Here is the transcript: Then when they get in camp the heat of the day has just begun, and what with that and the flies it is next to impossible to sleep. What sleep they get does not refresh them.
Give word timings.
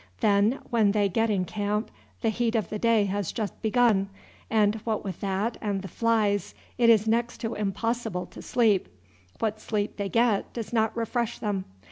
Then 0.21 0.57
when 0.71 0.93
they 0.93 1.07
get 1.07 1.29
in 1.29 1.45
camp 1.45 1.91
the 2.21 2.29
heat 2.31 2.55
of 2.55 2.69
the 2.69 2.79
day 2.79 3.05
has 3.05 3.31
just 3.31 3.61
begun, 3.61 4.09
and 4.49 4.73
what 4.83 5.03
with 5.03 5.19
that 5.19 5.57
and 5.61 5.83
the 5.83 5.87
flies 5.87 6.55
it 6.79 6.89
is 6.89 7.07
next 7.07 7.37
to 7.41 7.53
impossible 7.53 8.25
to 8.25 8.41
sleep. 8.41 8.87
What 9.37 9.59
sleep 9.59 9.97
they 9.97 10.09
get 10.09 10.53
does 10.53 10.73
not 10.73 10.97
refresh 10.97 11.37
them. 11.37 11.65